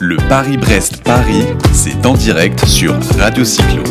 [0.00, 3.82] Le Paris-Brest-Paris, c'est en direct sur Radio Cyclo.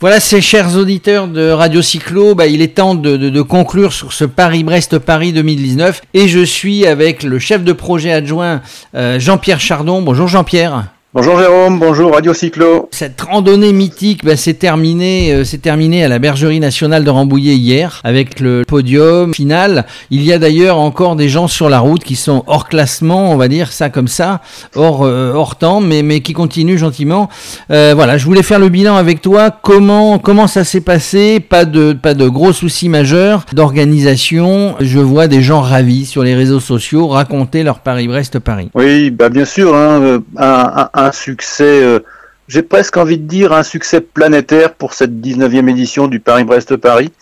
[0.00, 4.26] Voilà, ces chers auditeurs de Radio Cyclo, bah, il est temps de, conclure sur ce
[4.26, 8.60] Paris-Brest-Paris 2019 et je suis avec le chef de projet adjoint
[8.94, 10.02] euh, Jean-Pierre Chardon.
[10.02, 10.88] Bonjour Jean-Pierre.
[11.16, 12.90] Bonjour Jérôme, bonjour Radio Cyclo.
[12.90, 18.02] Cette randonnée mythique bah, s'est terminée, euh, terminée à la Bergerie nationale de Rambouillet hier
[18.04, 19.86] avec le podium final.
[20.10, 23.38] Il y a d'ailleurs encore des gens sur la route qui sont hors classement, on
[23.38, 24.42] va dire ça comme ça,
[24.74, 27.30] hors, euh, hors temps, mais, mais qui continuent gentiment.
[27.70, 29.50] Euh, voilà, je voulais faire le bilan avec toi.
[29.50, 31.40] Comment, comment ça s'est passé?
[31.40, 34.74] Pas de, pas de gros soucis majeurs d'organisation.
[34.80, 38.68] Je vois des gens ravis sur les réseaux sociaux raconter leur Paris-Brest-Paris.
[38.74, 39.74] Oui, bah bien sûr.
[39.74, 42.00] Hein, un un succès, euh,
[42.48, 47.12] j'ai presque envie de dire un succès planétaire pour cette 19e édition du Paris-Brest-Paris.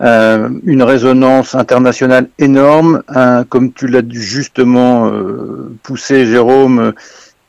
[0.00, 3.02] Euh, une résonance internationale énorme,
[3.48, 6.92] comme tu l'as justement euh, poussé Jérôme,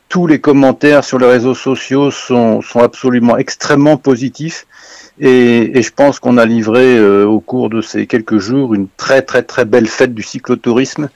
[0.07, 4.65] tous les commentaires sur les réseaux sociaux sont, absolument extrêmement positifs.
[5.19, 9.43] Et je pense qu'on a livré au cours de ces quelques jours une très très
[9.43, 11.09] très belle fête du cyclotourisme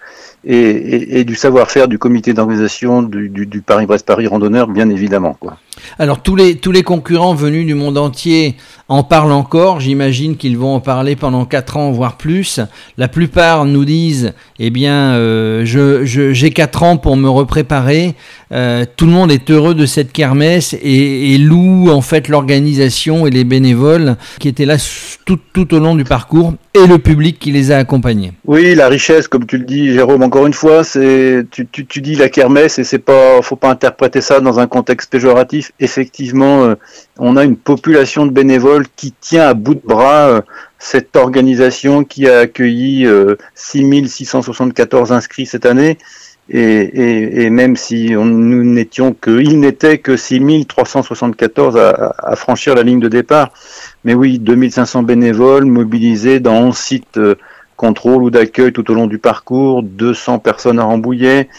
[0.46, 5.36] et, et, du savoir-faire du comité d'organisation du, du, du Paris-Brest-Paris randonneur, bien évidemment.
[5.40, 5.58] Quoi.
[6.00, 8.56] Alors tous les, tous les concurrents venus du monde entier
[8.90, 9.80] en parlent encore.
[9.80, 12.60] J'imagine qu'ils vont en parler pendant 4 ans, voire plus.
[12.98, 18.16] La plupart nous disent, eh bien, euh, je, je, j'ai 4 ans pour me repréparer.
[18.52, 23.32] Euh, tout le monde est heureux de cette kermesse et, loue en fait l'organisation et
[23.32, 24.78] les bénévoles qui étaient là
[25.26, 28.34] tout, au long du parcours et le public qui les a accompagnés.
[28.46, 32.30] Oui, la richesse, comme tu le dis, Jérôme, encore une fois, tu, tu dis la
[32.30, 36.76] kermesse et c'est pas, faut pas interpréter ça dans un contexte péjoratif effectivement, euh,
[37.18, 40.42] on a une population de bénévoles qui tient à bout de bras euh,
[40.80, 43.08] cette organisation qui a accueilli
[43.56, 45.98] 6674 euh, inscrits cette année.
[46.50, 53.00] Et, même si nous n'étions que, il n'était que 6374 à, à, franchir la ligne
[53.00, 53.52] de départ.
[54.04, 57.20] Mais oui, 2500 bénévoles mobilisés dans 11 sites
[57.78, 61.50] contrôle ou d'accueil tout au long du parcours, 200 personnes à Rambouillet,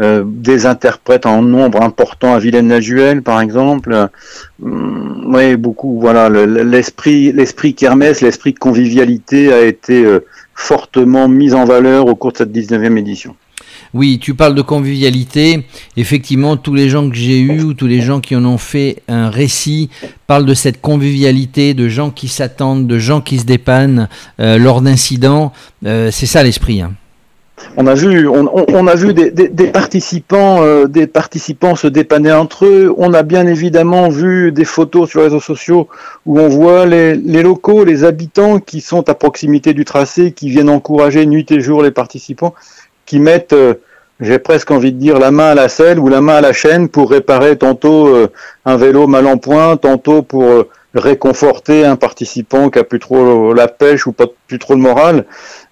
[0.00, 4.08] euh, des interprètes en nombre important à Vilaine-la-Juelle, par exemple.
[4.62, 6.00] Hum, oui, beaucoup.
[6.00, 10.20] Voilà, l'esprit, l'esprit kermesse, l'esprit de convivialité a été euh,
[10.54, 13.36] fortement mis en valeur au cours de cette 19e édition.
[13.92, 15.66] Oui, tu parles de convivialité.
[15.98, 19.02] Effectivement, tous les gens que j'ai eus ou tous les gens qui en ont fait
[19.08, 19.90] un récit
[20.26, 24.08] parlent de cette convivialité, de gens qui s'attendent, de gens qui se dépannent
[24.38, 25.52] euh, lors d'incidents.
[25.82, 26.80] c'est ça l'esprit.
[26.80, 26.92] Hein
[27.76, 32.94] on a vu, on, a vu des, participants, euh, des participants se dépanner entre eux.
[32.96, 35.88] On a bien évidemment vu des photos sur les réseaux sociaux
[36.26, 40.70] où on voit les, locaux, les habitants qui sont à proximité du tracé, qui viennent
[40.70, 42.54] encourager nuit et jour les participants,
[43.06, 43.74] qui mettent, euh,
[44.20, 46.52] j'ai presque envie de dire, la main à la selle ou la main à la
[46.52, 48.28] chaîne pour réparer tantôt euh,
[48.64, 50.44] un vélo mal en point, tantôt pour
[50.94, 55.26] réconforter un participant qui a plus trop la pêche ou pas plus trop le moral.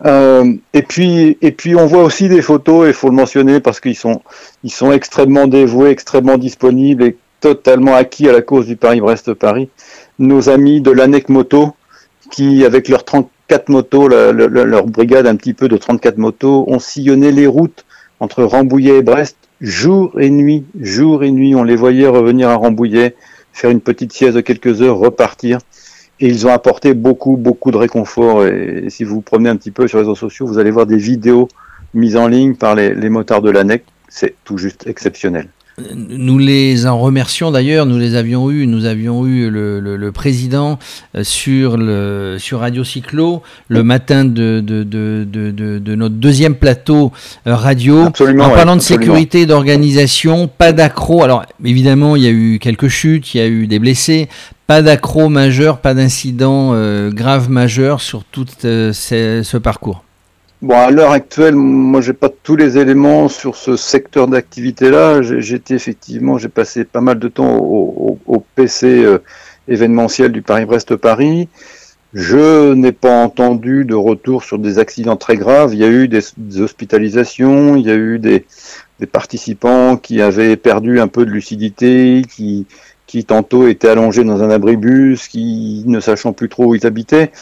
[0.06, 3.80] Euh, et puis et puis on voit aussi des photos, il faut le mentionner parce
[3.80, 4.22] qu'ils sont
[4.64, 9.68] ils sont extrêmement dévoués, extrêmement disponibles et totalement acquis à la cause du Paris-Brest-Paris.
[10.18, 11.74] Nos amis de l'ANEC Moto
[12.30, 17.32] qui avec leurs 34 motos, leur brigade un petit peu de 34 motos, ont sillonné
[17.32, 17.84] les routes
[18.20, 21.54] entre Rambouillet et Brest jour et nuit, jour et nuit.
[21.54, 23.14] On les voyait revenir à Rambouillet
[23.58, 25.58] faire une petite sieste de quelques heures, repartir.
[26.20, 28.44] Et ils ont apporté beaucoup, beaucoup de réconfort.
[28.46, 30.86] Et, si vous vous promenez un petit peu sur les réseaux sociaux, vous allez voir
[30.86, 31.48] des vidéos
[31.94, 33.84] mises en ligne par les, les motards de l'ANEC.
[34.08, 35.48] C'est tout juste exceptionnel.
[35.94, 40.12] Nous les en remercions d'ailleurs, nous les avions eu, nous avions eu le, le, le
[40.12, 40.78] président
[41.14, 47.12] euh, sur, le, sur Radio Cyclo le matin de, de, de, de notre deuxième plateau
[47.46, 48.06] euh, radio.
[48.06, 51.22] Absolument, en parlant de sécurité, d'organisation, pas d'accro.
[51.22, 54.28] Alors évidemment, il y a eu quelques chutes, il y a eu des blessés,
[54.66, 60.04] pas d'accro majeur, pas d'incident euh, grave majeur sur tout euh, ce parcours.
[60.60, 65.22] Bon, à l'heure actuelle, moi, j'ai pas tous les éléments sur ce secteur d'activité-là.
[65.22, 69.18] J'étais effectivement, j'ai passé pas mal de temps au, au, PC euh,
[69.68, 71.48] événementiel du Paris-Brest-Paris.
[72.12, 75.74] Je n'ai pas entendu de retour sur des accidents très graves.
[75.74, 78.44] Il y a eu des, des hospitalisations, il y a eu des,
[78.98, 82.66] des, participants qui avaient perdu un peu de lucidité, qui,
[83.08, 87.32] qui tantôt étaient allongés dans un abribus, qui ne sachant plus trop où ils habitaient.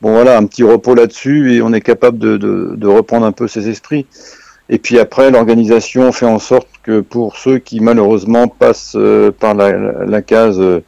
[0.00, 3.68] Bon voilà, un petit repos là-dessus et on est capable de, reprendre un peu ses
[3.68, 4.06] esprits.
[4.70, 9.54] Et puis après, l'organisation fait en sorte que pour ceux qui malheureusement passent euh, par
[9.54, 10.82] la, la case euh,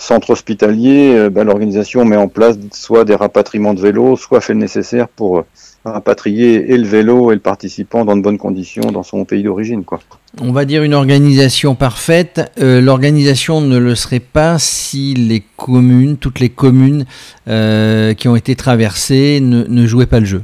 [0.00, 4.58] centre hospitalier, bah, l'organisation met en place soit des rapatriements de vélos, soit fait le
[4.60, 5.44] nécessaire pour
[5.84, 9.84] rapatrier et le vélo et le participant dans de bonnes conditions dans son pays d'origine.
[9.84, 10.00] quoi.
[10.40, 12.52] On va dire une organisation parfaite.
[12.58, 17.04] L'organisation ne le serait pas si les communes, toutes les communes
[17.46, 20.42] qui ont été traversées ne jouaient pas le jeu.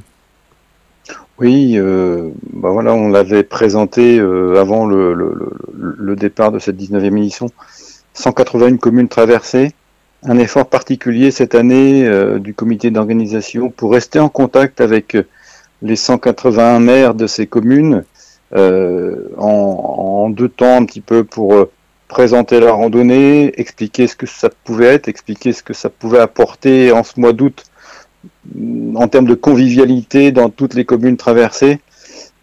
[1.39, 5.35] Oui, euh, bah voilà, on l'avait présenté euh, avant le, le,
[5.75, 7.51] le, départ de cette 19e édition.
[8.17, 9.73] 181 communes traversées.
[10.23, 15.17] Un effort particulier cette année euh, du comité d'organisation pour rester en contact avec
[15.83, 18.05] les 181 maires de ces communes
[18.55, 21.69] euh, en, deux temps un petit peu pour
[22.09, 26.93] présenter la randonnée, expliquer ce que ça pouvait être, expliquer ce que ça pouvait apporter
[26.93, 27.65] en ce mois d'août
[28.95, 31.81] en termes de convivialité dans toutes les communes traversées.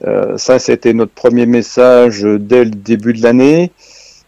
[0.06, 3.72] Euh, ça, c'était notre premier message dès le début de l'année.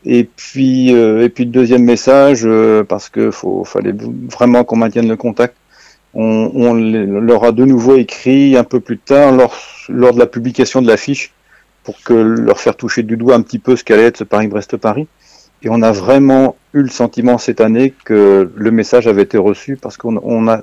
[0.05, 3.31] Et puis, euh, et puis le deuxième message, euh, parce que
[3.65, 3.93] fallait
[4.31, 5.55] vraiment qu'on maintienne le contact.
[6.13, 9.57] On, on, leur a de nouveau écrit un peu plus tard, lors,
[9.89, 11.33] lors de la publication de l'affiche,
[11.83, 15.07] pour que leur faire toucher du doigt un petit peu ce qu'allait être ce Paris-Brest-Paris.
[15.63, 19.77] Et on a vraiment eu le sentiment cette année que le message avait été reçu
[19.77, 20.61] parce qu'on a,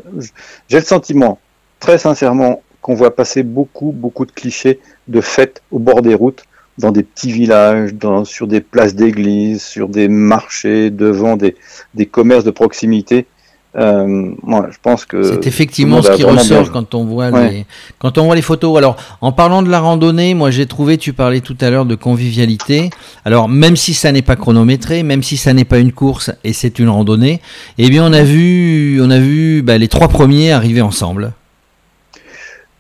[0.69, 1.39] j'ai le sentiment,
[1.81, 6.44] très sincèrement, qu'on voit passer beaucoup, beaucoup de clichés de fêtes au bord des routes,
[6.79, 11.57] dans des petits villages, dans, sur des places d'église, sur des marchés, devant des,
[11.95, 13.27] des commerces de proximité.
[13.75, 17.65] Euh, moi, je pense que c'est effectivement ce qui ressort quand on voit les
[17.99, 18.77] quand on voit les photos.
[18.77, 21.95] Alors, en parlant de la randonnée, moi j'ai trouvé, tu parlais tout à l'heure de
[21.95, 22.91] convivialité.
[23.25, 26.53] Alors, même si ça n'est pas chronométré, même si ça n'est pas une course et
[26.53, 27.41] c'est une randonnée,
[27.79, 31.33] eh bien on a vu, on a vu bah, les trois premiers arriver ensemble.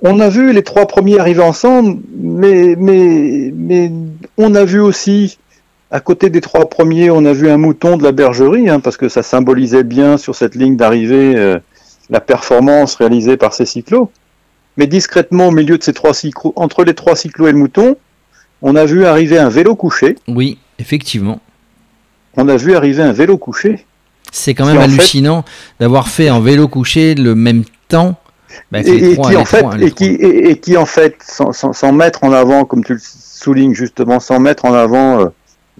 [0.02, 3.90] On a vu les trois premiers arriver ensemble, mais mais mais
[4.36, 5.38] on a vu aussi
[5.92, 8.96] à côté des trois premiers, on a vu un mouton de la bergerie, hein, parce
[8.96, 11.58] que ça symbolisait bien sur cette ligne d'arrivée euh,
[12.08, 14.10] la performance réalisée par ces cyclos.
[14.78, 17.96] Mais discrètement, au milieu de ces trois cyclos, entre les trois cyclos et le mouton,
[18.62, 20.16] on a vu arriver un vélo couché.
[20.28, 21.40] Oui, effectivement.
[22.38, 23.84] On a vu arriver un vélo couché.
[24.32, 25.44] C'est quand même hallucinant
[25.78, 28.16] d'avoir fait en vélo couché le même temps.
[28.74, 32.84] Et, qui en fait, et, qui, et, qui en fait, sans, mettre en avant, comme
[32.84, 35.26] tu le soulignes justement, sans mettre en avant euh,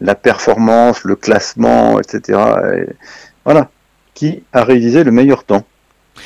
[0.01, 2.39] la performance, le classement, etc.
[3.45, 3.71] voilà,
[4.15, 5.65] qui a réalisé le meilleur temps.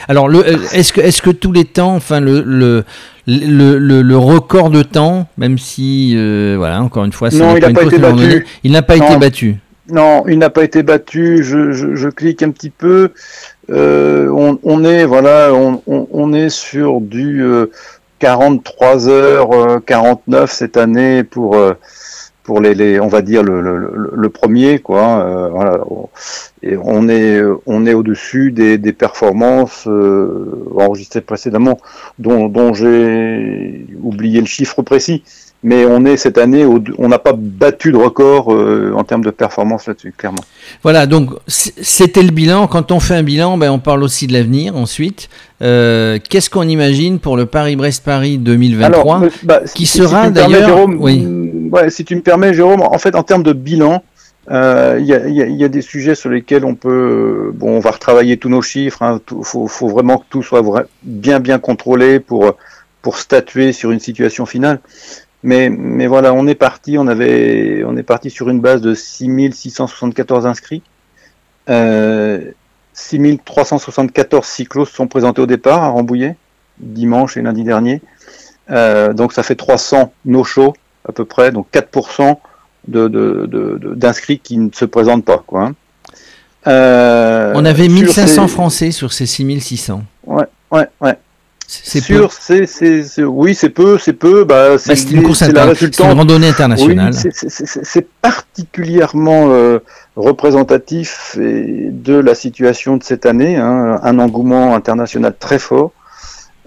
[0.08, 2.84] Alors, euh, est-ce que, est que tous les temps, enfin, le, le,
[3.26, 7.98] le, record de temps, même si, euh, voilà, encore une fois, il n'a pas, été
[7.98, 8.46] battu.
[8.64, 9.56] il n'a pas été battu.
[9.88, 11.44] Non, il n'a pas été battu.
[11.44, 13.12] Je, clique un petit peu.
[13.70, 14.28] Euh,
[14.62, 17.44] on, est, voilà, on, est sur du
[18.20, 21.56] 43 heures 49 cette année pour
[22.46, 25.80] pour les, on va dire le, le, premier quoi euh, voilà.
[26.62, 31.78] Et on est on est au-dessus des, des performances euh, enregistrées précédemment
[32.20, 35.24] dont j'ai oublié le chiffre précis
[35.66, 39.32] mais on est cette année, on n'a pas battu de record euh, en termes de
[39.32, 40.44] performance là-dessus, clairement.
[40.84, 42.68] Voilà, donc c'était le bilan.
[42.68, 45.28] Quand on fait un bilan, ben, on parle aussi de l'avenir ensuite.
[45.62, 50.86] Euh, qu'est-ce qu'on imagine pour le Paris-Brest-Paris 2023 bah, Qui sera d'ailleurs.
[50.86, 51.22] Oui.
[51.22, 54.04] Mm, ouais, si tu me permets, Jérôme, en fait, en termes de bilan,
[54.52, 57.90] euh, il y, a, y, a, des sujets sur lesquels on peut, bon, on va
[57.90, 58.98] retravailler tous nos chiffres.
[59.00, 60.62] Il hein, faut, faut, vraiment que tout soit
[61.02, 62.54] bien bien contrôlé pour
[63.02, 64.80] pour statuer sur une situation finale.
[65.42, 68.94] Mais, mais voilà, on est parti, on avait, on est parti sur une base de
[68.94, 70.82] 6674 inscrits.
[71.68, 72.50] Euh,
[72.94, 76.36] 6374 cyclos sont présentés au départ à Rambouillet,
[76.78, 78.00] dimanche et lundi dernier.
[78.70, 80.74] Euh, donc ça fait 300 no-show
[81.08, 82.36] à peu près, donc 4%
[82.88, 85.42] de, d'inscrits qui ne se présentent pas.
[85.46, 85.74] Quoi, hein.
[86.66, 90.02] euh, On avait 1500 Français sur ces 6600.
[90.26, 91.16] Ouais, ouais, ouais.
[91.68, 92.64] C'est sûr, c'est,
[93.24, 94.44] oui, c'est peu, c'est peu.
[94.44, 97.12] Bah, c'est, bah, une course la randonnée internationale.
[97.12, 99.80] c'est particulièrement euh,
[100.14, 105.92] représentatif de la situation de cette année, hein, un engouement international très fort,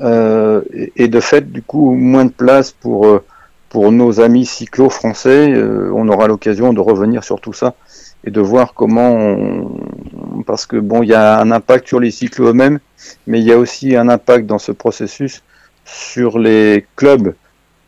[0.01, 0.61] euh,
[0.95, 3.23] et, de fait, du coup, moins de place pour euh,
[3.69, 5.51] pour nos amis cyclo français.
[5.51, 7.75] Euh, on aura l'occasion de revenir sur tout ça
[8.25, 9.71] et de voir comment, on,
[10.49, 12.79] parce que bon, il y a un impact sur les cyclos eux-mêmes
[13.27, 15.43] mais il y a aussi un impact dans ce processus
[15.85, 17.35] sur les clubs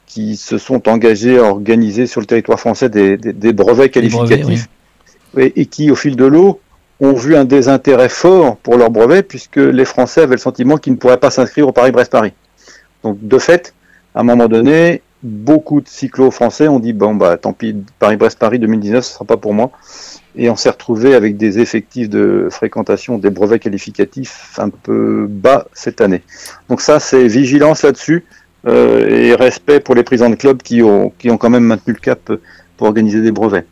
[0.05, 3.17] qui se sont engagés à organiser sur le territoire français des,
[3.53, 4.67] brevets qualificatifs
[5.35, 6.59] et, qui, au fil de l'eau,
[6.99, 10.93] ont vu un désintérêt fort pour leurs brevets puisque les Français avaient le sentiment qu'ils
[10.93, 12.33] ne pourraient pas s'inscrire au Paris-Brest-Paris.
[13.03, 13.73] Donc, de fait,
[14.13, 18.59] à un moment donné, beaucoup de cyclos français ont dit bon bah tant pis, Paris-Brest-Paris
[18.59, 19.71] 2019, ce sera pas pour moi.
[20.35, 25.67] Et on s'est retrouvé avec des effectifs de fréquentation des brevets qualificatifs un peu bas
[25.73, 26.21] cette année.
[26.69, 28.23] Donc ça, c'est vigilance là-dessus
[28.65, 31.93] euh, et respect pour les présidents de club qui ont, qui ont quand même maintenu
[31.93, 32.31] le cap
[32.77, 33.65] pour organiser des brevets.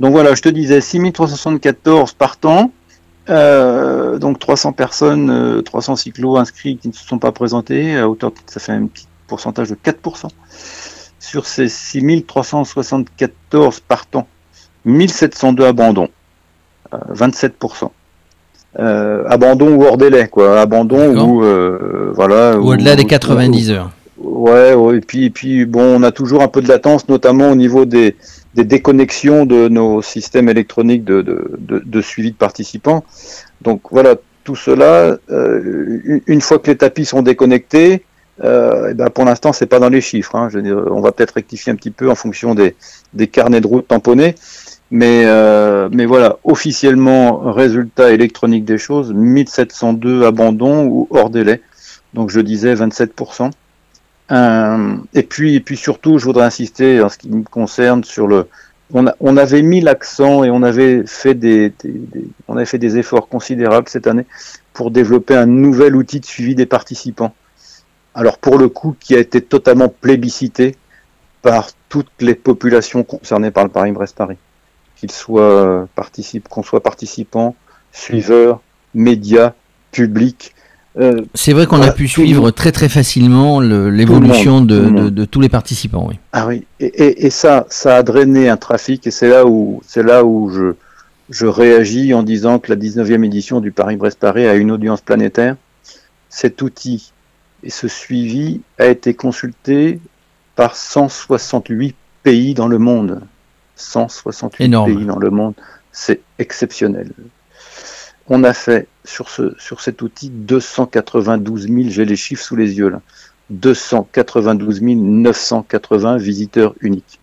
[0.00, 2.72] Donc voilà, je te disais 6374 partants,
[3.30, 8.08] euh, donc 300 personnes, euh, 300 cyclos inscrits qui ne se sont pas présentés, à
[8.08, 10.28] hauteur, ça fait un petit pourcentage de 4%.
[11.18, 14.28] Sur ces 6374 partants,
[14.84, 16.10] 1702 abandons,
[16.92, 17.88] 27%.
[18.78, 20.60] Euh, abandon ou hors délai, quoi.
[20.60, 22.58] Abandon ou euh, voilà.
[22.58, 23.90] Ou au-delà des 90 heures.
[24.18, 27.50] Ouais, ouais, et puis, et puis bon, on a toujours un peu de latence, notamment
[27.50, 28.16] au niveau des,
[28.54, 33.02] des déconnexions de nos systèmes électroniques de, de, de, de suivi de participants.
[33.62, 38.04] Donc voilà, tout cela, euh, une fois que les tapis sont déconnectés,
[38.44, 40.34] euh, et ben pour l'instant, c'est pas dans les chiffres.
[40.34, 40.48] Hein.
[40.90, 42.74] On va peut-être rectifier un petit peu en fonction des,
[43.14, 44.34] des carnets de route tamponnés.
[44.90, 51.62] Mais, euh, mais voilà, officiellement, résultat électronique des choses, 1702 abandons ou hors délai.
[52.12, 53.50] Donc je disais 27%.
[54.32, 58.26] Euh, et puis, et puis surtout, je voudrais insister en ce qui me concerne sur
[58.26, 58.48] le.
[58.94, 61.72] On, a, on avait mis l'accent et on avait fait des,
[62.46, 64.26] on avait fait des efforts considérables cette année
[64.74, 67.34] pour développer un nouvel outil de suivi des participants.
[68.14, 70.76] Alors pour le coup, qui a été totalement plébiscité
[71.40, 74.36] par toutes les populations concernées par le Paris-Brest-Paris,
[75.10, 77.56] soient participent, qu'on soit participants,
[77.92, 78.60] suiveurs,
[78.94, 79.52] médias,
[79.90, 80.54] publics,
[80.98, 85.24] euh, c'est vrai qu'on voilà, a pu suivre très très facilement l'évolution de, de, de,
[85.24, 86.06] tous les participants.
[86.06, 86.18] Oui.
[86.32, 89.80] Ah oui, et, et, et, ça, ça a drainé un trafic, et c'est là où,
[89.86, 90.74] c'est là où je,
[91.30, 95.56] je réagis en disant que la 19e édition du Paris-Brest-Paris a une audience planétaire.
[96.28, 97.12] Cet outil
[97.62, 100.00] et ce suivi a été consulté
[100.56, 103.20] par 168 pays dans le monde.
[103.76, 104.94] 168 Énorme.
[104.94, 105.54] pays dans le monde,
[105.90, 107.12] c'est exceptionnel.
[108.28, 112.78] On a fait sur, ce, sur cet outil 292 000, j'ai les chiffres sous les
[112.78, 113.00] yeux là,
[113.50, 117.20] 292 980 visiteurs uniques.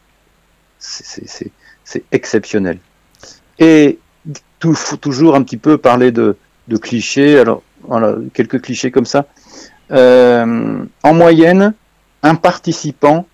[0.79, 1.51] C'est
[2.11, 2.79] exceptionnel.
[3.57, 3.99] Et
[4.59, 7.39] tout, faut toujours un petit peu parler de, de clichés.
[7.39, 9.25] Alors, voilà, quelques clichés comme ça.
[9.91, 11.73] Euh, en moyenne,
[12.23, 13.25] un participant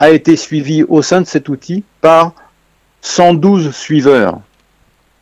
[0.00, 2.32] a été suivi au sein de cet outil par
[3.00, 4.40] 112 suiveurs.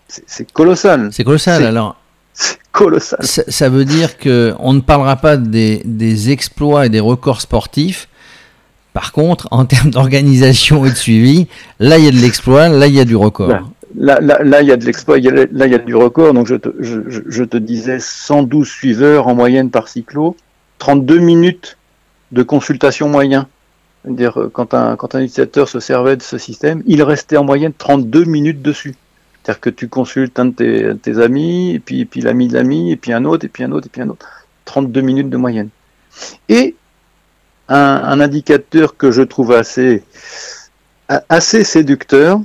[0.08, 1.08] C'est colossal.
[1.12, 1.64] C'est colossal.
[1.64, 1.96] Alors,
[2.32, 3.18] c'est colossal.
[3.23, 7.40] Ça, ça, veut dire que on ne parlera pas des, des, exploits et des records
[7.40, 8.08] sportifs.
[8.92, 11.49] Par contre, en termes d'organisation et de suivi,
[11.80, 13.49] là il y a de l'exploit, là il y a du record.
[13.99, 16.35] Là, là, là il y a de l'exploit, là il y a du record.
[16.35, 20.37] Donc je te, je, je te disais 112 suiveurs en moyenne par cyclo,
[20.78, 21.76] 32 minutes
[22.33, 23.49] de consultation moyen.
[24.04, 27.73] dire quand un, quand un utilisateur se servait de ce système, il restait en moyenne
[27.76, 28.95] 32 minutes dessus.
[29.42, 32.54] C'est-à-dire que tu consultes un de tes, tes amis, et puis, et puis l'ami de
[32.54, 34.26] l'ami, et puis un autre, et puis un autre, et puis un autre.
[34.64, 35.68] 32 minutes de moyenne.
[36.49, 36.75] Et
[37.68, 40.02] un, un indicateur que je trouve assez,
[41.28, 42.40] assez séducteur,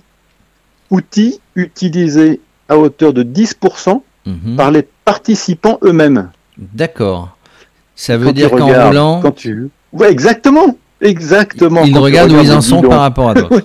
[0.91, 4.55] outil utilisé à hauteur de 10% mmh.
[4.55, 6.29] par les participants eux-mêmes.
[6.57, 7.35] D'accord.
[8.01, 9.19] Ça veut quand dire qu'en roulant.
[9.21, 9.69] Quand tu...
[9.93, 10.75] Ouais, exactement.
[11.01, 11.83] Exactement.
[11.83, 13.61] Ils regardent où ils en sont par rapport à oui,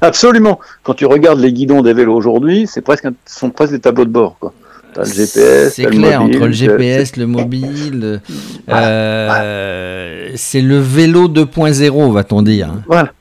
[0.00, 0.58] absolument.
[0.82, 4.04] Quand tu regardes les guidons des vélos aujourd'hui, c'est presque, un, sont presque des tableaux
[4.04, 4.36] de bord.
[4.40, 4.52] Quoi.
[4.96, 8.20] Le GPS, c'est clair, le mobile, entre le GPS, le mobile,
[8.68, 12.74] euh, c'est le vélo 2.0, va-t-on dire.
[12.88, 13.12] Voilà.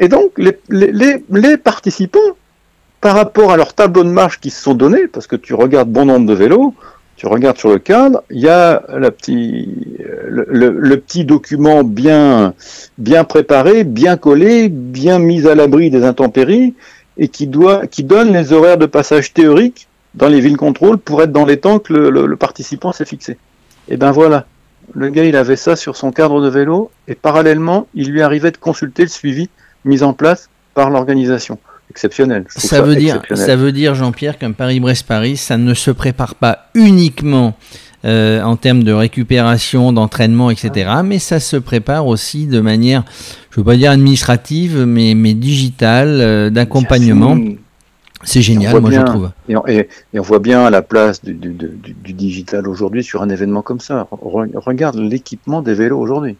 [0.00, 2.18] Et donc, les, les, les, participants,
[3.00, 5.88] par rapport à leur tableau de marche qui se sont donnés, parce que tu regardes
[5.88, 6.74] bon nombre de vélos,
[7.22, 8.82] tu regardes sur le cadre, il y a
[9.16, 9.68] petit,
[10.26, 12.52] le, petit document bien,
[13.28, 16.74] préparé, bien collé, bien mis à l'abri des intempéries,
[17.18, 21.22] et qui, doit, qui donne les horaires de passage théoriques dans les villes contrôle pour
[21.22, 23.38] être dans les temps que le, le, le participant s'est fixé.
[23.88, 24.46] Et ben voilà,
[24.92, 28.50] le gars il avait ça sur son cadre de vélo, et parallèlement, il lui arrivait
[28.50, 29.48] de consulter le suivi
[29.84, 31.60] mis en place par l'organisation
[31.92, 32.44] exceptionnel.
[32.48, 36.70] Ça, ça, veut dire, ça veut dire, Jean-Pierre, qu'un Paris-Brest-Paris, ça ne se prépare pas
[36.74, 37.54] uniquement
[38.06, 41.02] euh, en termes de récupération, d'entraînement, etc., ah.
[41.02, 43.04] mais ça se prépare aussi de manière,
[43.50, 47.36] je ne veux pas dire administrative, mais, mais digitale, euh, d'accompagnement.
[48.24, 49.30] C'est génial, moi bien, je trouve.
[49.48, 53.02] Et on, et, et on, voit bien la place du, du, du, du digital aujourd'hui
[53.02, 54.06] sur un événement comme ça.
[54.10, 56.36] Regarde l'équipement des vélos aujourd'hui.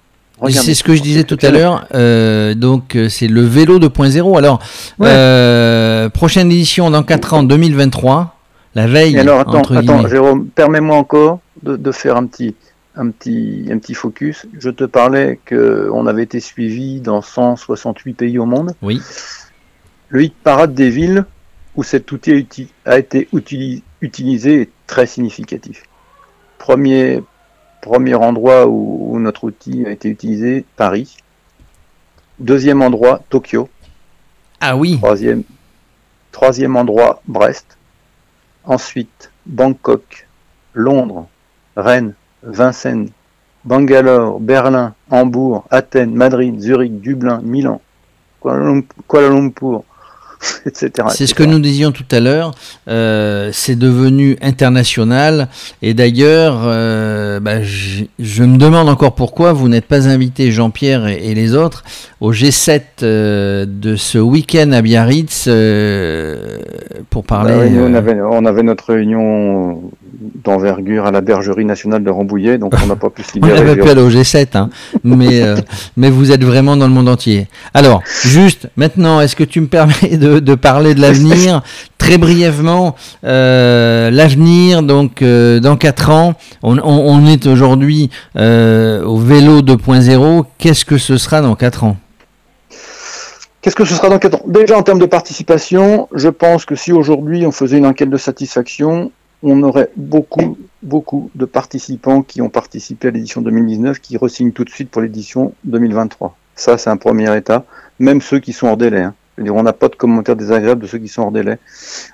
[0.50, 1.87] C'est ce que je disais tout à l'heure.
[1.94, 4.38] Euh, donc, c'est le vélo 2.0.
[4.38, 4.61] Alors,
[4.99, 5.08] ouais.
[5.08, 8.37] euh, prochaine édition dans 4 ans, 2023.
[8.75, 9.16] La veille.
[9.16, 12.54] Et alors, attends, attends Jérôme, permets-moi encore de, de, faire un petit,
[12.96, 14.46] un petit, un petit focus.
[14.58, 18.72] Je te parlais qu'on avait été suivi dans 168 pays au monde.
[18.80, 19.00] Oui.
[20.08, 21.25] Le hit parade des villes
[21.75, 22.46] où cet outil
[22.84, 23.28] a été
[24.00, 25.84] utilisé est très significatif.
[26.58, 27.22] Premier,
[27.83, 31.19] premier endroit où, notre outil a été utilisé, Paris.
[32.39, 33.69] Deuxième endroit, Tokyo.
[34.61, 34.97] Ah oui.
[34.97, 35.43] Troisième,
[36.31, 37.77] troisième endroit, Brest.
[38.65, 40.27] Ensuite, Bangkok,
[40.73, 41.27] Londres,
[41.77, 43.11] Rennes, Vincennes,
[43.65, 47.81] Bangalore, Berlin, Hambourg, Athènes, Madrid, Zurich, Dublin, Milan,
[48.41, 49.85] Kuala Lumpur,
[50.75, 52.52] C'est ce que nous disions tout à l'heure.
[52.88, 55.49] Euh, c'est devenu international.
[55.82, 61.34] Et d'ailleurs, euh, bah, je, me demande encore pourquoi vous n'êtes pas invité, Jean-Pierre et,
[61.34, 61.84] les autres,
[62.20, 65.49] au G7 euh, de ce week-end à Biarritz
[67.11, 67.54] pour parler.
[67.54, 69.82] Bah on, avait, on avait notre réunion
[70.45, 73.61] d'envergure à la bergerie nationale de Rambouillet, donc on n'a pas pu se libérer.
[73.61, 74.71] on n'avait pu aller au G7, hein,
[75.05, 75.43] mais,
[75.97, 77.49] mais vous êtes vraiment dans le monde entier.
[77.75, 81.62] Alors, juste maintenant, est-ce que tu me permets de de, parler de l'avenir?
[81.99, 89.61] Très brièvement, euh, l'avenir, donc euh, dans 4 ans, on, est aujourd'hui euh, au vélo
[89.62, 90.45] 2.0.
[90.59, 91.97] Qu'est-ce que ce sera dans 4 ans?
[93.61, 94.43] Qu'est-ce que ce sera dans 4 ans?
[94.47, 98.17] Déjà en termes de participation, je pense que si aujourd'hui on faisait une enquête de
[98.17, 104.52] satisfaction, on aurait beaucoup, beaucoup de participants qui ont participé à l'édition 2019 qui resignent
[104.52, 106.37] tout de suite pour l'édition 2023.
[106.54, 107.64] Ça, c'est un premier état,
[107.99, 109.02] même ceux qui sont hors délai.
[109.02, 111.58] Hein on n'a pas de commentaires désagréables de ceux qui sont hors délai.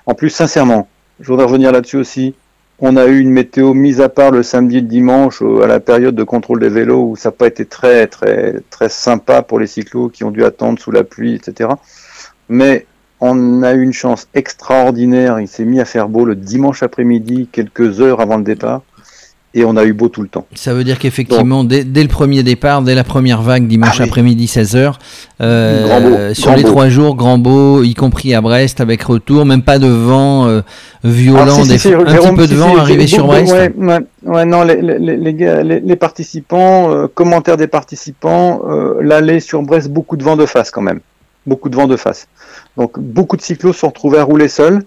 [0.05, 0.87] En plus, sincèrement,
[1.19, 2.35] je voudrais revenir là-dessus aussi.
[2.79, 5.81] On a eu une météo mise à part le samedi et le dimanche à la
[5.81, 9.59] période de contrôle des vélos où ça n'a pas été très très très sympa pour
[9.59, 11.71] les cyclos qui ont dû attendre sous la pluie, etc.
[12.47, 12.85] Mais
[13.21, 15.39] on a eu une chance extraordinaire.
[15.39, 18.81] Il s'est mis à faire beau le dimanche après-midi, quelques heures avant le départ
[19.55, 20.45] et on a eu beau tout le temps.
[20.53, 24.45] Ça veut dire qu'effectivement, dès, le premier départ, dès la première vague, dimanche ah après-midi
[24.45, 24.93] 16h,
[25.41, 29.79] euh, sur les trois jours, grand beau, y compris à Brest, avec retour, même pas
[29.79, 30.61] de vent euh,
[31.03, 33.51] violent, des, un petit peu de vent arrivé sur Brest.
[33.51, 38.61] Ouais, non, les, les, les, participants, euh, commentaires des participants,
[39.01, 40.99] l'aller sur Brest, beaucoup de vent de face quand même.
[41.45, 42.27] Beaucoup de vent de face.
[42.77, 44.83] Donc beaucoup de cyclos se sont retrouvés à rouler seuls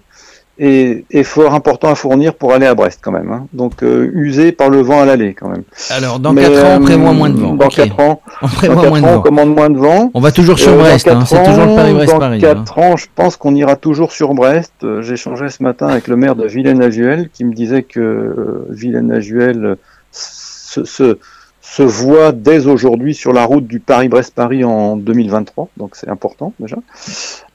[0.59, 3.31] et, fort important à fournir pour aller à Brest quand même.
[3.31, 3.47] Hein.
[3.53, 5.63] Donc euh, usé par le vent à l'aller quand même.
[5.89, 7.53] Alors dans 4 ans, on prévoit moins de vent.
[7.55, 9.17] Dans 4 ans, on prévoit moins de vent.
[9.17, 10.11] on commande moins de vent.
[10.13, 11.23] On va toujours sur euh, Brest, hein.
[11.25, 12.39] c'est toujours le Paris-Brest-Paris.
[12.39, 12.81] Dans 4 hein.
[12.81, 14.73] ans, je pense qu'on ira toujours sur Brest.
[14.83, 19.77] Euh, échangé ce matin avec le maire de Villaine-la-Juelle qui me disait que Villaine-la-Juelle
[20.11, 21.17] se, se
[21.73, 26.77] se voit dès aujourd'hui sur la route du Paris-Brest-Paris en 2023, donc c'est important déjà.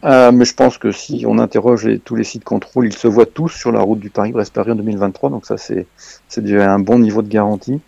[0.05, 3.27] Euh, mais je pense que si on interroge tous les sites contrôle, ils se voient
[3.27, 5.87] tous sur la route du Paris-Brest-Paris en 2023, donc ça c'est
[6.37, 7.81] déjà un bon niveau de garantie.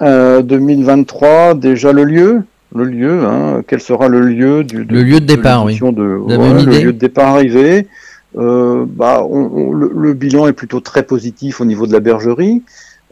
[0.00, 5.18] Euh, 2023, déjà le lieu, le lieu, hein, quel sera le lieu du le lieu
[5.18, 5.76] de départ, oui.
[5.76, 7.88] De, le lieu de départ arrivé.
[8.36, 12.62] Euh, bah, le, le, bilan est plutôt très positif au niveau de la bergerie.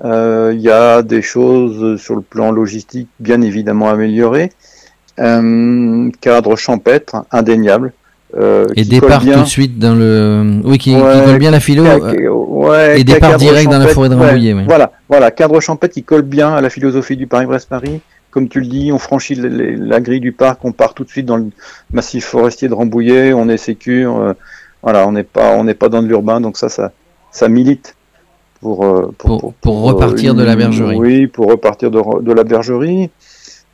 [0.04, 4.52] Euh, il y a des choses sur le plan logistique bien évidemment améliorées.
[5.18, 7.92] Euh, cadre champêtre, indéniable.
[8.36, 10.60] Euh, et départ tout de suite dans le.
[10.64, 11.84] Oui, qui, colle bien la philo.
[11.86, 14.54] et départ direct dans la forêt de Rambouillet.
[14.66, 18.00] Voilà, voilà, cadre champêtre qui colle bien à la philosophie du Paris-Brest-Paris.
[18.30, 21.24] Comme tu le dis, on franchit la grille du parc, on part tout de suite
[21.24, 21.46] dans le
[21.90, 24.34] massif forestier de Rambouillet, on est sécure.
[24.82, 26.92] voilà, on n'est pas, on n'est pas dans de l'urbain, donc ça, ça,
[27.30, 27.95] ça milite
[28.64, 30.96] euh, pour, pour, pour, repartir de la bergerie.
[30.96, 33.10] Oui, pour repartir de, de la bergerie.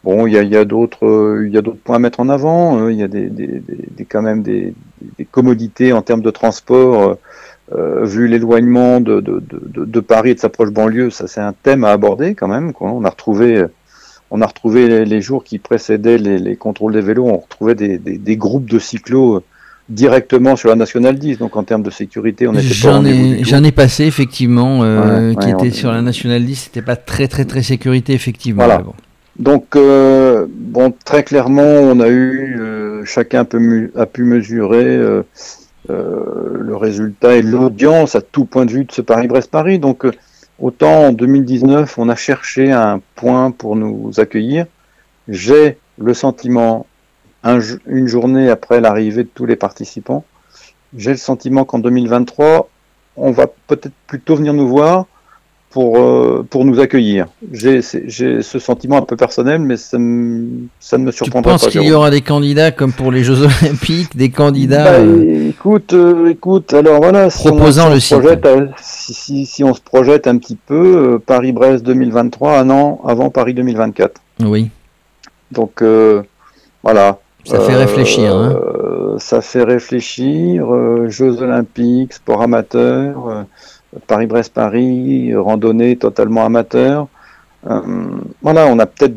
[0.05, 2.29] Bon, il y a, y a d'autres, il y a d'autres points à mettre en
[2.29, 2.81] avant.
[2.81, 4.75] Euh, il y a des, des, des, quand même des,
[5.19, 7.17] des, commodités en termes de transport.
[7.73, 11.41] Euh, vu l'éloignement de, de, de, de, Paris et de sa proche banlieue, ça c'est
[11.41, 12.73] un thème à aborder quand même.
[12.73, 12.91] Quoi.
[12.91, 13.65] On a retrouvé,
[14.31, 17.97] on a retrouvé les, jours qui précédaient les, les, contrôles des vélos, on retrouvait des,
[17.99, 19.43] des groupes de cyclos
[19.89, 21.39] directement sur la nationale 10.
[21.39, 25.51] Donc en termes de sécurité, on était J'en ai, j'en ai passé effectivement, euh, qui
[25.51, 26.55] était sur la nationale 10.
[26.55, 28.65] C'était pas très très très sécurité effectivement.
[28.65, 28.83] Voilà.
[29.39, 34.99] Donc euh, bon, très clairement, on a eu euh, chacun peut, a pu mesurer
[35.89, 39.79] le résultat et l'audience à tout point de vue de ce Paris-Brest-Paris.
[39.79, 40.07] Donc
[40.59, 44.67] autant en 2019, on a cherché un point pour nous accueillir.
[45.29, 46.87] J'ai le sentiment
[47.45, 50.25] une journée après l'arrivée de tous les participants.
[50.97, 52.69] J'ai le sentiment qu'en 2023,
[53.17, 55.07] on va peut-être plutôt venir nous voir
[55.71, 57.27] pour, euh, pour nous accueillir.
[57.51, 59.97] J'ai ce sentiment un peu personnel, mais ça,
[60.81, 61.59] ça ne me surprendra pas.
[61.59, 64.99] Tu penses qu'il y aura des candidats comme pour les Jeux Olympiques, des candidats bah,
[64.99, 68.19] euh, Écoute, euh, écoute, alors voilà, si proposant on, le site.
[68.81, 74.21] si, si, on se projette un petit peu, Paris-Brest 2023, un an avant Paris 2024.
[74.41, 74.69] Oui.
[75.53, 75.83] Donc
[76.83, 77.19] voilà.
[77.45, 78.35] Ça fait réfléchir.
[78.35, 79.17] Hein.
[79.19, 80.67] Ça fait réfléchir.
[81.09, 83.47] Jeux Olympiques, sport amateur
[84.07, 87.09] Paris-Brest-Paris, randonnée totalement amateur.
[87.69, 87.81] Euh,
[88.43, 89.15] voilà, on a peut-être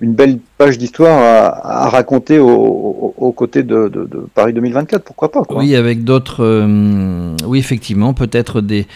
[0.00, 1.20] une belle page d'histoire
[1.62, 3.90] à, raconter aux côtés de,
[4.34, 8.86] Paris 2024, pourquoi pas Oui, avec d'autres, euh, oui effectivement, peut-être des,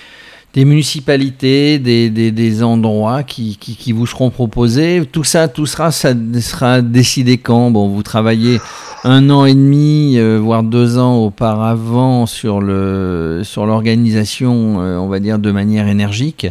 [0.54, 3.58] des municipalités, des, endroits qui,
[3.92, 5.02] vous seront proposés.
[5.10, 7.72] Tout ça, tout sera, ça sera décidé quand?
[7.72, 8.60] Bon, vous travaillez
[9.02, 15.40] un an et demi, euh, voire deux ans auparavant sur l'organisation, euh, on va dire
[15.40, 16.46] de manière énergique.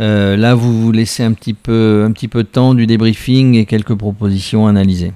[0.00, 3.56] Euh, là, vous vous laissez un petit peu un petit peu de temps du débriefing
[3.56, 5.12] et quelques propositions analysées.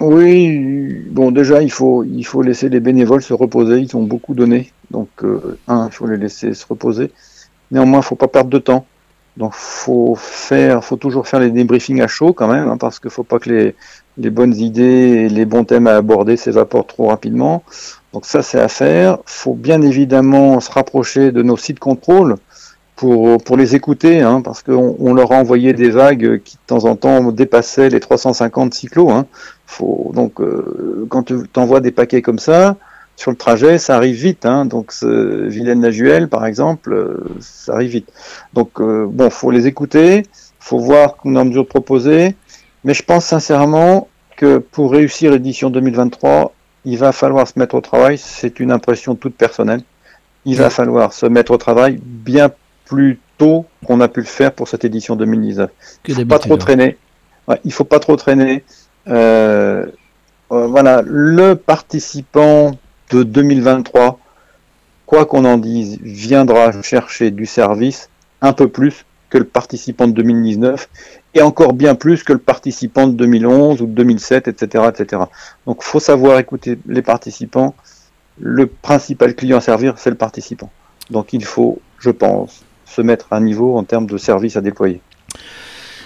[0.00, 3.78] Oui, bon déjà il faut il faut laisser les bénévoles se reposer.
[3.78, 5.08] Ils ont beaucoup donné, donc
[5.68, 7.12] un, il faut les laisser se reposer.
[7.70, 8.86] Néanmoins, faut pas perdre de temps.
[9.36, 13.10] Donc faut faire, faut toujours faire les débriefings à chaud quand même, hein, parce qu'il
[13.10, 13.74] faut pas que les
[14.18, 17.62] les bonnes idées et les bons thèmes à aborder s'évaporent trop rapidement.
[18.12, 19.18] Donc ça, c'est à faire.
[19.26, 22.36] faut bien évidemment se rapprocher de nos sites contrôle
[22.94, 26.62] pour, pour les écouter, hein, parce qu'on on leur a envoyé des vagues qui de
[26.66, 29.10] temps en temps dépassaient les 350 cyclos.
[29.10, 29.26] Hein.
[29.66, 32.76] Faut, donc euh, quand tu envoies des paquets comme ça,
[33.16, 34.46] sur le trajet, ça arrive vite.
[34.46, 38.12] Hein, donc Vilaine-la-Juelle, par exemple, euh, ça arrive vite.
[38.52, 40.24] Donc euh, bon, faut les écouter,
[40.58, 42.34] faut voir qu'on est en mesure de proposer.
[42.84, 46.52] Mais je pense sincèrement que pour réussir l'édition 2023,
[46.84, 48.18] il va falloir se mettre au travail.
[48.18, 49.82] C'est une impression toute personnelle.
[50.44, 52.50] Il va falloir se mettre au travail bien
[52.84, 55.70] plus tôt qu'on a pu le faire pour cette édition 2019.
[56.06, 56.98] Il faut pas trop traîner.
[57.48, 58.64] Ouais, il faut pas trop traîner.
[59.08, 59.86] Euh,
[60.52, 62.72] euh, voilà, le participant
[63.14, 64.18] de 2023,
[65.06, 68.08] quoi qu'on en dise, viendra chercher du service
[68.40, 70.88] un peu plus que le participant de 2019
[71.34, 75.22] et encore bien plus que le participant de 2011 ou de 2007, etc., etc.
[75.66, 77.74] Donc, faut savoir écouter les participants.
[78.38, 80.70] Le principal client à servir, c'est le participant.
[81.10, 85.00] Donc, il faut, je pense, se mettre à niveau en termes de services à déployer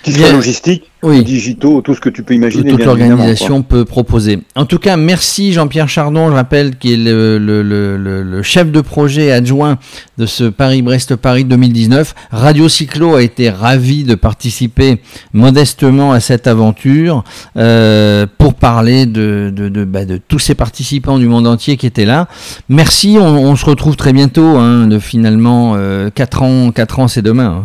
[0.02, 1.22] qui soit logistique, oui.
[1.22, 2.70] digitaux, tout ce que tu peux imaginer.
[2.70, 4.40] Toute l'organisation peut proposer.
[4.54, 8.70] En tout cas, merci Jean-Pierre Chardon, je rappelle, qui est le, le, le, le, chef
[8.70, 9.78] de projet adjoint
[10.18, 12.14] de ce Paris-Brest-Paris 2019.
[12.30, 15.00] Radio Cyclo a été ravi de participer
[15.32, 17.24] modestement à cette aventure
[17.56, 21.86] euh, pour parler de, de, de, bah, de, tous ces participants du monde entier qui
[21.86, 22.28] étaient là.
[22.68, 24.56] Merci, on, on se retrouve très bientôt.
[24.58, 27.64] Hein, de finalement euh, 4 ans, 4 ans c'est demain.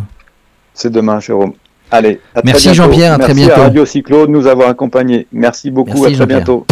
[0.74, 1.52] C'est demain, Jérôme.
[1.90, 3.50] Allez, à Merci Jean-Pierre, à très bientôt.
[3.50, 5.26] Merci à Radio Cyclo de nous avoir accompagnés.
[5.32, 6.66] Merci beaucoup, à très bientôt.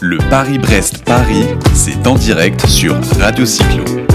[0.00, 4.05] Le Paris-Brest-Paris, c'est en direct sur Radio Cyclo.